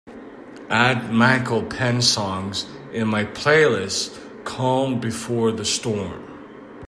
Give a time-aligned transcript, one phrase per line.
[0.71, 6.25] add Michael Penn songs in my playlist Calm before the storm